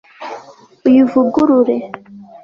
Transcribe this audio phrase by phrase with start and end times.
[0.87, 1.75] uyivugurure